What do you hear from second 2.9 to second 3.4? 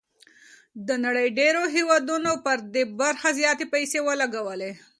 برخه